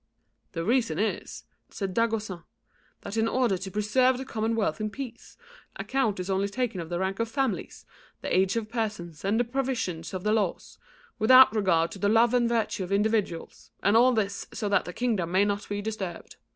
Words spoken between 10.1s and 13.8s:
of the laws, without regard to the love and virtue of individuals,